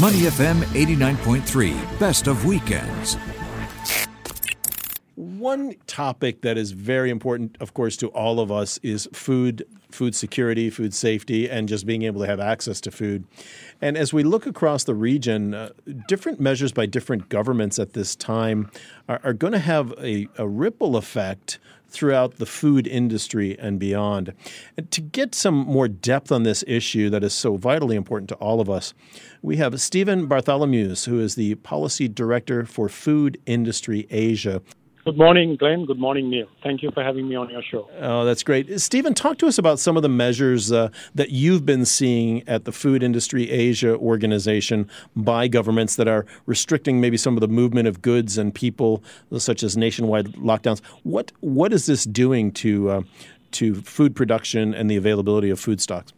[0.00, 3.14] Money FM 89.3, best of weekends.
[5.16, 10.14] One topic that is very important, of course, to all of us is food, food
[10.14, 13.24] security, food safety, and just being able to have access to food.
[13.80, 15.70] And as we look across the region, uh,
[16.06, 18.70] different measures by different governments at this time
[19.08, 21.58] are, are going to have a, a ripple effect
[21.88, 24.34] throughout the food industry and beyond.
[24.76, 28.34] And to get some more depth on this issue that is so vitally important to
[28.36, 28.94] all of us,
[29.42, 34.62] we have Stephen Bartholomeusz, who is the Policy Director for Food Industry Asia.
[35.08, 35.86] Good morning, Glenn.
[35.86, 36.48] Good morning, Neil.
[36.62, 37.88] Thank you for having me on your show.
[37.98, 38.78] Oh, that's great.
[38.78, 42.66] Stephen, talk to us about some of the measures uh, that you've been seeing at
[42.66, 47.88] the Food Industry Asia organization by governments that are restricting maybe some of the movement
[47.88, 49.02] of goods and people,
[49.38, 50.82] such as nationwide lockdowns.
[51.04, 53.02] What what is this doing to uh,
[53.52, 56.12] to food production and the availability of food stocks?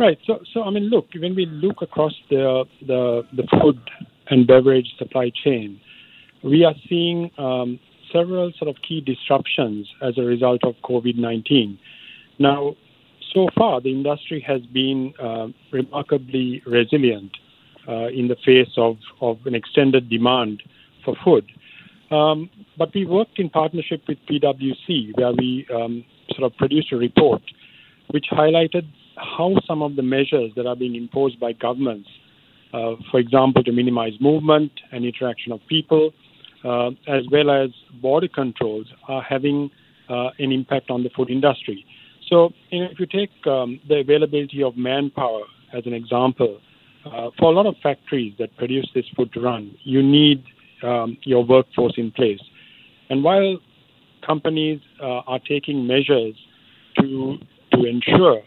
[0.00, 0.18] Right.
[0.26, 3.78] So, so I mean, look, when we look across the the, the food
[4.26, 5.80] and beverage supply chain,
[6.42, 7.78] we are seeing um,
[8.12, 11.78] several sort of key disruptions as a result of COVID 19.
[12.38, 12.74] Now,
[13.34, 17.32] so far, the industry has been uh, remarkably resilient
[17.88, 20.62] uh, in the face of, of an extended demand
[21.04, 21.46] for food.
[22.10, 26.96] Um, but we worked in partnership with PwC, where we um, sort of produced a
[26.96, 27.42] report
[28.08, 32.08] which highlighted how some of the measures that are being imposed by governments,
[32.74, 36.12] uh, for example, to minimize movement and interaction of people,
[36.64, 39.70] as well as border controls are having
[40.08, 41.84] uh, an impact on the food industry.
[42.28, 45.42] So, you know, if you take um, the availability of manpower
[45.74, 46.60] as an example,
[47.04, 50.44] uh, for a lot of factories that produce this food to run, you need
[50.82, 52.40] um, your workforce in place.
[53.10, 53.58] And while
[54.26, 56.34] companies uh, are taking measures
[57.00, 57.38] to
[57.72, 58.42] to ensure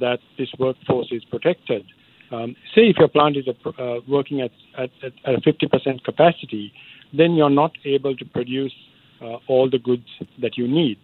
[0.00, 1.84] that this workforce is protected,
[2.32, 4.90] um, say if your plant is a, uh, working at, at,
[5.24, 6.72] at a 50% capacity,
[7.12, 8.72] then you're not able to produce
[9.20, 10.06] uh, all the goods
[10.40, 10.98] that you need.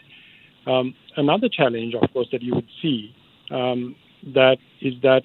[0.67, 3.15] Um, another challenge, of course, that you would see
[3.51, 3.97] um,
[4.35, 5.23] that is that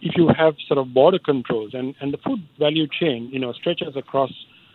[0.00, 3.52] if you have sort of border controls and, and the food value chain, you know,
[3.52, 4.30] stretches across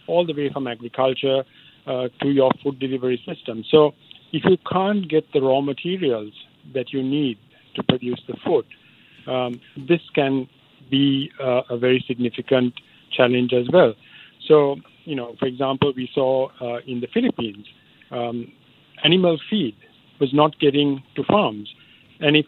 [0.07, 1.43] all the way from agriculture
[1.87, 3.63] uh, to your food delivery system.
[3.69, 3.93] So
[4.33, 6.33] if you can't get the raw materials
[6.73, 7.37] that you need
[7.75, 8.65] to produce the food,
[9.27, 10.49] um, this can
[10.89, 12.73] be uh, a very significant
[13.11, 13.93] challenge as well.
[14.47, 17.65] So you know, for example, we saw uh, in the Philippines,
[18.11, 18.51] um,
[19.03, 19.75] animal feed
[20.19, 21.73] was not getting to farms,
[22.19, 22.45] and if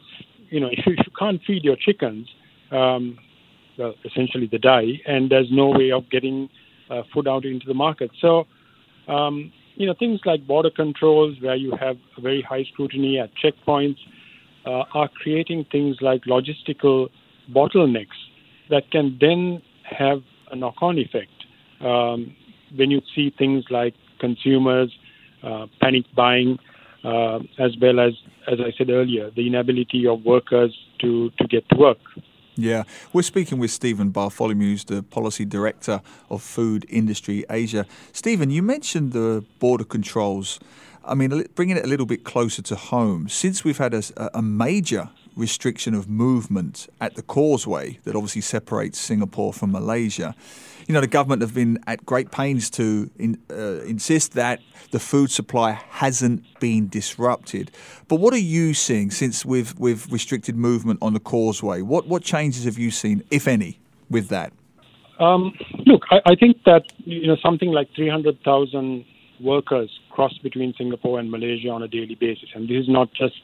[0.50, 2.28] you know if you, if you can't feed your chickens,
[2.72, 3.18] um,
[3.78, 6.50] well, essentially they die, and there's no way of getting
[6.90, 8.12] uh, food out into the market.
[8.22, 8.46] So,
[9.08, 13.98] um, you know, things like border controls, where you have very high scrutiny at checkpoints,
[14.66, 17.10] uh, are creating things like logistical
[17.52, 18.08] bottlenecks
[18.70, 21.32] that can then have a knock-on effect.
[21.82, 22.36] Um,
[22.76, 24.96] when you see things like consumers
[25.44, 26.58] uh, panic buying,
[27.04, 28.14] uh, as well as,
[28.52, 32.00] as I said earlier, the inability of workers to, to get to work.
[32.56, 37.86] Yeah, we're speaking with Stephen Bartholomew, the Policy Director of Food Industry Asia.
[38.14, 40.60] Stephen, you mentioned the border controls.
[41.04, 44.02] I mean, bringing it a little bit closer to home, since we've had a,
[44.34, 50.34] a major restriction of movement at the causeway that obviously separates Singapore from Malaysia,
[50.88, 54.60] you know, the government have been at great pains to in, uh, insist that
[54.92, 57.72] the food supply hasn't been disrupted.
[58.08, 61.82] But what are you seeing since we've, we've restricted movement on the causeway?
[61.82, 63.80] What, what changes have you seen, if any,
[64.10, 64.54] with that?
[65.20, 65.54] Um,
[65.86, 69.06] look, I, I, think that you know something like 300,000
[69.42, 73.36] workers cross between Singapore and Malaysia on a daily basis, and this is not just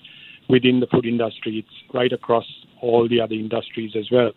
[0.49, 2.43] within the food industry; it's right across
[2.81, 4.33] all the other industries as well.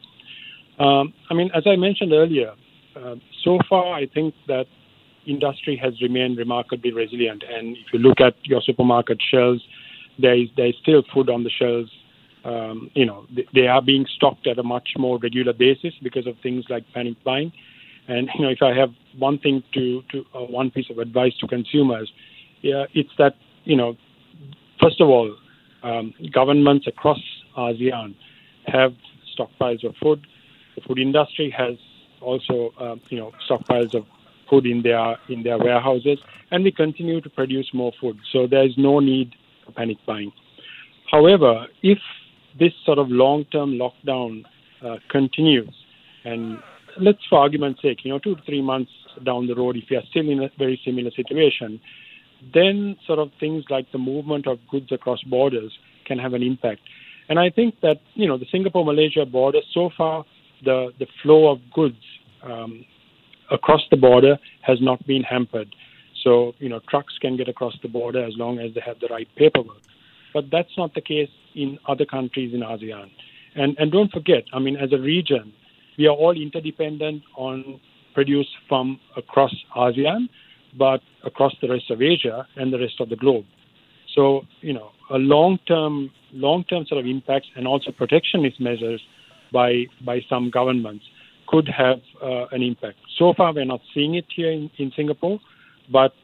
[0.78, 2.54] Um, I mean, as I mentioned earlier,
[2.96, 4.66] uh, so far, I think that
[5.26, 7.42] industry has remained remarkably resilient.
[7.48, 9.62] And if you look at your supermarket shelves,
[10.18, 11.90] there is there is still food on the shelves.
[12.44, 16.26] Um, you know, they, they are being stocked at a much more regular basis because
[16.26, 17.52] of things like panic buying.
[18.06, 21.32] And you know, if I have one thing to to uh, one piece of advice
[21.40, 22.10] to consumers,
[22.62, 23.96] yeah, it's that you know,
[24.80, 25.34] first of all,
[25.82, 27.20] um, governments across
[27.56, 28.14] ASEAN
[28.66, 28.92] have
[29.36, 30.26] stockpiles of food.
[30.76, 31.76] The food industry has
[32.24, 34.04] also um, you know stockpiles of
[34.48, 36.18] food in their in their warehouses,
[36.50, 38.18] and we continue to produce more food.
[38.32, 39.34] So there is no need
[39.64, 40.32] for panic buying.
[41.10, 41.98] However, if
[42.58, 44.44] this sort of long-term lockdown
[44.82, 45.74] uh, continues,
[46.24, 46.58] and
[47.00, 48.90] let's for argument's sake, you know, two to three months
[49.24, 51.80] down the road, if we are still in a very similar situation,
[52.52, 55.72] then sort of things like the movement of goods across borders
[56.06, 56.80] can have an impact.
[57.28, 60.24] And I think that you know the Singapore-Malaysia border so far
[60.62, 62.02] the the flow of goods
[62.42, 62.84] um,
[63.50, 65.74] across the border has not been hampered.
[66.22, 69.08] So you know trucks can get across the border as long as they have the
[69.08, 69.82] right paperwork.
[70.32, 73.10] But that's not the case in other countries in ASEAN.
[73.54, 75.52] And and don't forget, I mean, as a region,
[75.96, 77.80] we are all interdependent on
[78.14, 80.28] produce from across ASEAN,
[80.78, 83.44] but across the rest of Asia and the rest of the globe.
[84.14, 89.00] So, you know, a long-term, long-term sort of impacts and also protectionist measures
[89.52, 91.04] by by some governments
[91.46, 92.98] could have uh, an impact.
[93.18, 95.38] So far, we're not seeing it here in, in Singapore,
[95.92, 96.14] but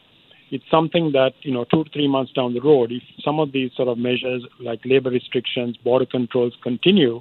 [0.50, 3.52] it's something that you know two to three months down the road, if some of
[3.52, 7.20] these sort of measures like labor restrictions, border controls continue,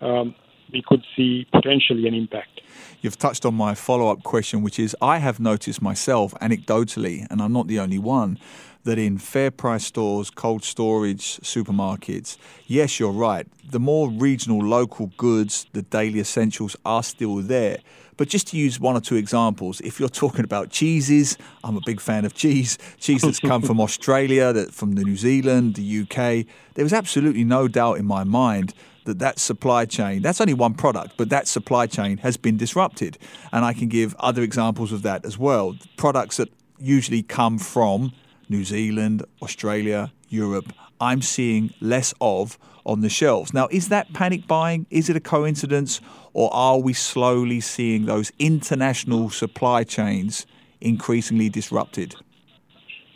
[0.00, 0.34] um,
[0.72, 2.60] we could see potentially an impact.
[3.00, 7.40] You've touched on my follow up question, which is I have noticed myself anecdotally, and
[7.40, 8.38] I'm not the only one,
[8.84, 12.36] that in fair price stores, cold storage, supermarkets,
[12.66, 17.78] yes, you're right, the more regional, local goods, the daily essentials are still there.
[18.16, 21.80] But just to use one or two examples, if you're talking about cheeses, I'm a
[21.86, 26.02] big fan of cheese, cheese that's come from Australia, that from the New Zealand, the
[26.02, 28.74] UK, there was absolutely no doubt in my mind
[29.04, 33.18] that that supply chain, that's only one product, but that supply chain has been disrupted.
[33.52, 35.76] And I can give other examples of that as well.
[35.96, 36.48] Products that
[36.78, 38.12] usually come from
[38.48, 43.54] New Zealand, Australia, Europe, I'm seeing less of on the shelves.
[43.54, 44.86] Now, is that panic buying?
[44.90, 46.00] Is it a coincidence?
[46.32, 50.46] Or are we slowly seeing those international supply chains
[50.80, 52.16] increasingly disrupted?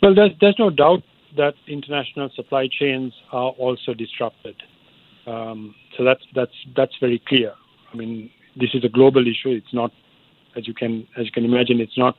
[0.01, 1.03] Well, there's, there's no doubt
[1.37, 4.55] that international supply chains are also disrupted.
[5.27, 7.53] Um, so that's that's that's very clear.
[7.93, 9.49] I mean, this is a global issue.
[9.49, 9.91] It's not,
[10.55, 12.15] as you can as you can imagine, it's not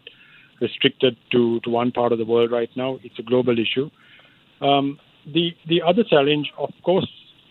[0.61, 2.99] restricted to, to one part of the world right now.
[3.03, 3.91] It's a global issue.
[4.61, 7.09] Um, the the other challenge, of course,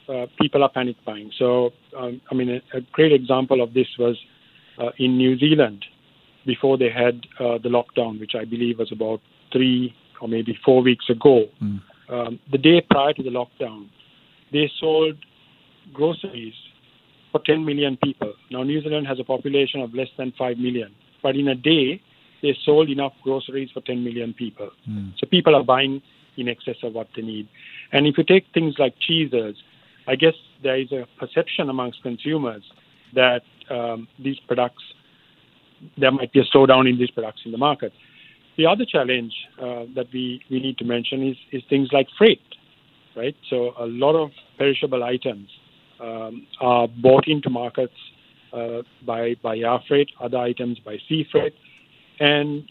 [0.09, 1.31] uh, people are panic buying.
[1.37, 4.17] So, um, I mean, a, a, great example of this was
[4.79, 5.85] uh, in New Zealand
[6.45, 9.21] before they had uh, the lockdown, which I believe was about
[9.51, 11.45] three or maybe four weeks ago.
[11.61, 11.81] Mm.
[12.09, 13.89] Um, the day prior to the lockdown,
[14.51, 15.15] they sold
[15.93, 16.53] groceries
[17.31, 18.33] for 10 million people.
[18.49, 22.01] Now, New Zealand has a population of less than 5 million, but in a day,
[22.41, 24.69] they sold enough groceries for 10 million people.
[24.89, 25.13] Mm.
[25.17, 26.01] So people are buying
[26.37, 27.47] in excess of what they need.
[27.91, 29.55] And if you take things like cheeses,
[30.07, 30.33] I guess
[30.63, 32.63] there is a perception amongst consumers
[33.13, 34.83] that um, these products,
[35.97, 37.93] there might be a slowdown in these products in the market.
[38.57, 42.41] The other challenge uh, that we, we need to mention is, is things like freight,
[43.15, 43.35] right?
[43.49, 45.49] So a lot of perishable items
[45.99, 47.93] um, are bought into markets
[48.53, 51.53] uh, by, by air freight, other items by sea freight.
[52.19, 52.63] And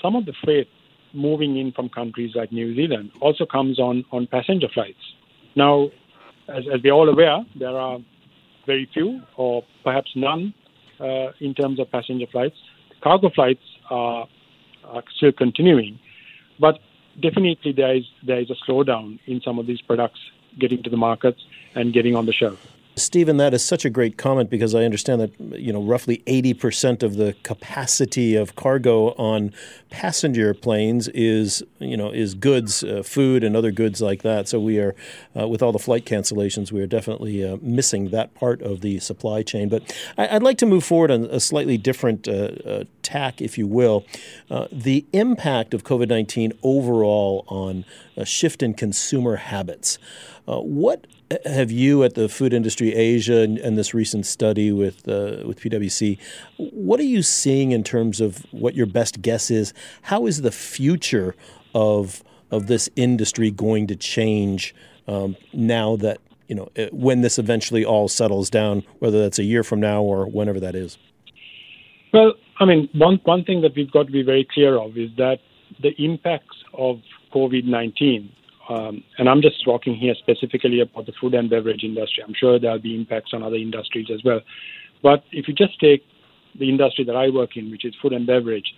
[0.00, 0.68] some of the freight
[1.12, 4.98] moving in from countries like New Zealand also comes on, on passenger flights.
[5.54, 5.90] Now,
[6.48, 7.98] as, as we're all aware, there are
[8.66, 10.54] very few or perhaps none
[11.00, 12.56] uh, in terms of passenger flights.
[13.02, 14.26] Cargo flights are,
[14.84, 15.98] are still continuing,
[16.60, 16.78] but
[17.20, 20.20] definitely there is there is a slowdown in some of these products
[20.58, 21.40] getting to the markets
[21.74, 22.71] and getting on the shelf.
[22.96, 27.02] Stephen, that is such a great comment because I understand that you know roughly 80%
[27.02, 29.52] of the capacity of cargo on
[29.88, 34.46] passenger planes is you know is goods, uh, food, and other goods like that.
[34.48, 34.94] So we are,
[35.38, 38.98] uh, with all the flight cancellations, we are definitely uh, missing that part of the
[39.00, 39.70] supply chain.
[39.70, 42.32] But I, would like to move forward on a slightly different uh,
[42.66, 44.04] uh, tack, if you will,
[44.50, 47.84] uh, the impact of COVID 19 overall on
[48.16, 49.98] a shift in consumer habits.
[50.46, 51.06] what
[51.44, 55.60] have you at the Food Industry Asia and, and this recent study with uh, with
[55.60, 56.18] PwC,
[56.56, 59.72] what are you seeing in terms of what your best guess is?
[60.02, 61.34] How is the future
[61.74, 64.74] of of this industry going to change
[65.08, 66.18] um, now that
[66.48, 70.26] you know when this eventually all settles down, whether that's a year from now or
[70.26, 70.98] whenever that is?
[72.12, 75.10] Well, I mean, one one thing that we've got to be very clear of is
[75.16, 75.38] that
[75.82, 77.00] the impacts of
[77.34, 78.30] COVID nineteen
[78.68, 82.22] um, and I'm just talking here specifically about the food and beverage industry.
[82.22, 84.40] I'm sure there'll be impacts on other industries as well.
[85.02, 86.04] But if you just take
[86.58, 88.72] the industry that I work in, which is food and beverage,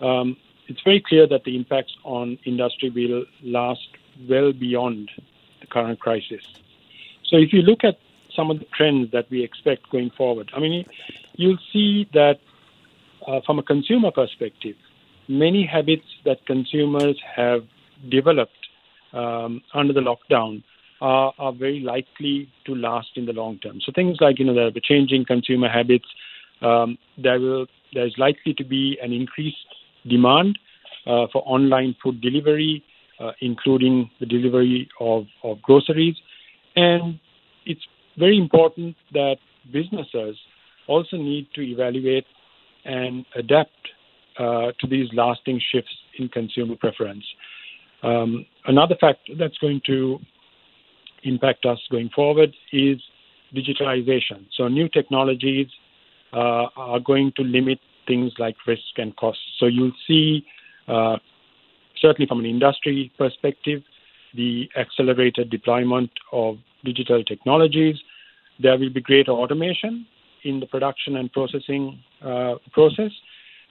[0.00, 0.36] um,
[0.68, 3.88] it's very clear that the impacts on industry will last
[4.28, 5.10] well beyond
[5.60, 6.42] the current crisis.
[7.28, 7.98] So if you look at
[8.36, 10.84] some of the trends that we expect going forward, I mean,
[11.34, 12.38] you'll see that
[13.26, 14.76] uh, from a consumer perspective,
[15.28, 17.62] many habits that consumers have
[18.10, 18.52] developed
[19.12, 20.62] um, under the lockdown
[21.00, 23.80] are, are very likely to last in the long term.
[23.84, 26.06] So things like you know the, changing consumer habits,
[26.62, 29.56] um, there will there is likely to be an increased
[30.08, 30.58] demand
[31.06, 32.84] uh, for online food delivery,
[33.18, 36.16] uh, including the delivery of, of groceries,
[36.76, 37.18] and
[37.66, 37.86] it's
[38.18, 39.36] very important that
[39.72, 40.36] businesses
[40.86, 42.26] also need to evaluate
[42.84, 43.70] and adapt
[44.38, 47.24] uh, to these lasting shifts in consumer preference.
[48.02, 50.18] Um, another factor that's going to
[51.22, 52.98] impact us going forward is
[53.54, 54.46] digitalization.
[54.56, 55.66] So, new technologies
[56.32, 59.42] uh, are going to limit things like risk and costs.
[59.58, 60.46] So, you'll see,
[60.88, 61.16] uh,
[62.00, 63.82] certainly from an industry perspective,
[64.34, 67.96] the accelerated deployment of digital technologies.
[68.60, 70.06] There will be greater automation
[70.44, 71.98] in the production and processing
[72.72, 73.12] process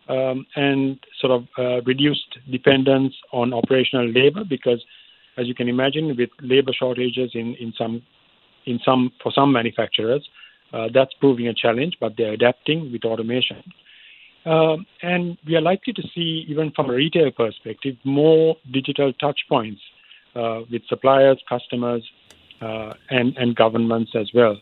[0.10, 4.84] um, and sort of uh, reduced dependence on operational labor because,
[5.38, 8.02] as you can imagine, with labor shortages in, in some
[8.66, 10.28] in some for some manufacturers,
[10.74, 13.64] uh, that's proving a challenge, but they're adapting with automation.
[14.46, 19.42] Um, and we are likely to see, even from a retail perspective, more digital touch
[19.48, 19.82] points
[20.36, 22.04] uh, with suppliers, customers,
[22.62, 24.58] uh, and, and governments as well.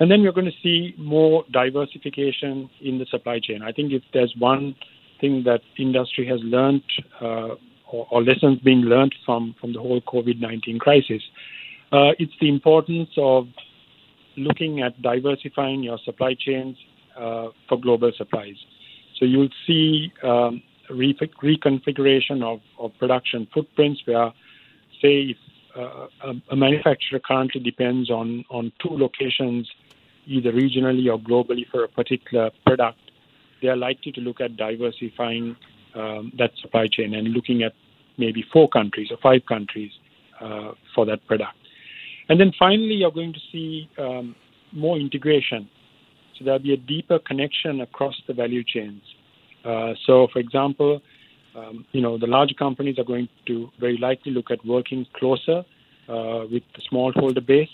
[0.00, 3.62] And then we're going to see more diversification in the supply chain.
[3.62, 4.74] I think if there's one
[5.20, 6.82] thing that industry has learned
[7.20, 7.54] uh,
[7.90, 11.22] or, or, lessons being learned from, from the whole COVID 19 crisis,
[11.92, 13.46] uh, it's the importance of
[14.36, 16.76] looking at diversifying your supply chains
[17.16, 18.56] uh, for global supplies.
[19.18, 20.60] So you'll see um,
[20.90, 24.32] re- reconfiguration of, of production footprints where,
[25.00, 25.36] say, if
[25.80, 29.70] a, a manufacturer currently depends on, on two locations
[30.26, 32.98] either regionally or globally for a particular product,
[33.60, 35.56] they are likely to look at diversifying
[35.94, 37.72] um, that supply chain and looking at
[38.18, 39.90] maybe four countries or five countries
[40.40, 41.56] uh, for that product.
[42.28, 44.34] And then finally, you're going to see um,
[44.72, 45.68] more integration.
[46.38, 49.02] So there'll be a deeper connection across the value chains.
[49.64, 51.00] Uh, so, for example,
[51.54, 55.64] um, you know, the larger companies are going to very likely look at working closer
[56.08, 57.68] uh, with the smallholder base,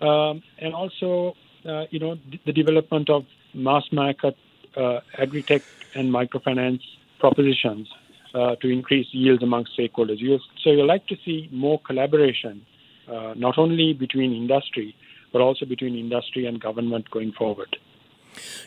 [0.00, 1.34] um, and also
[1.66, 2.16] uh, you know,
[2.46, 4.36] the development of mass market
[4.76, 5.62] uh, agri-tech
[5.94, 6.80] and microfinance
[7.18, 7.88] propositions
[8.34, 10.18] uh, to increase yields among stakeholders.
[10.62, 12.64] so you'll like to see more collaboration,
[13.08, 14.94] uh, not only between industry,
[15.32, 17.76] but also between industry and government going forward.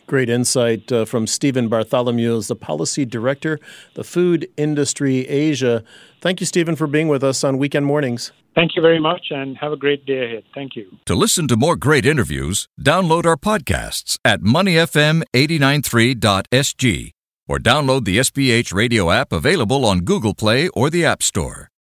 [0.08, 3.60] Great insight uh, from Stephen Bartholomew, the policy director,
[3.94, 5.84] the Food Industry Asia.
[6.22, 8.32] Thank you, Stephen, for being with us on Weekend Mornings.
[8.56, 10.44] Thank you very much and have a great day ahead.
[10.54, 10.98] Thank you.
[11.06, 17.12] To listen to more great interviews, download our podcasts at moneyfm893.sg
[17.48, 21.70] or download the SPH radio app available on Google Play or the App Store.